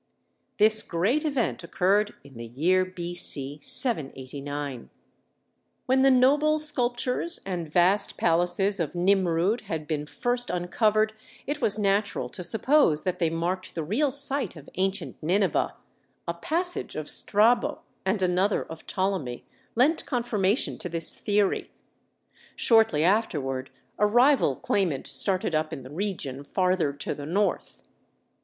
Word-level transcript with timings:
This 0.57 0.81
great 0.81 1.23
event 1.25 1.63
occurred 1.63 2.15
in 2.23 2.33
the 2.33 2.47
year 2.47 2.83
B.C. 2.85 3.59
789. 3.61 4.89
[When 5.85 6.01
the 6.01 6.09
noble 6.09 6.57
sculptures 6.57 7.39
and 7.45 7.71
vast 7.71 8.17
palaces 8.17 8.79
of 8.79 8.95
Nimrud 8.95 9.61
had 9.65 9.85
been 9.85 10.07
first 10.07 10.49
uncovered, 10.49 11.13
it 11.45 11.61
was 11.61 11.77
natural 11.77 12.29
to 12.29 12.41
suppose 12.41 13.03
that 13.03 13.19
they 13.19 13.29
marked 13.29 13.75
the 13.75 13.83
real 13.83 14.09
site 14.09 14.55
of 14.55 14.71
ancient 14.73 15.17
Nineveh; 15.21 15.75
a 16.27 16.33
passage 16.33 16.95
of 16.95 17.07
Strabo, 17.07 17.81
and 18.03 18.23
another 18.23 18.63
of 18.63 18.87
Ptolemy, 18.87 19.45
lent 19.75 20.07
confirmation 20.07 20.79
to 20.79 20.89
this 20.89 21.13
theory. 21.13 21.69
Shortly 22.55 23.03
afterward 23.03 23.69
a 23.99 24.07
rival 24.07 24.55
claimant 24.55 25.05
started 25.05 25.53
up 25.53 25.71
in 25.71 25.83
the 25.83 25.91
region 25.91 26.43
farther 26.43 26.91
to 26.91 27.13
the 27.13 27.27
north. 27.27 27.83